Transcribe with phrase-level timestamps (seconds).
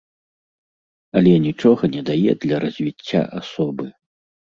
[1.19, 3.85] Але нічога не дае для развіцця асобы.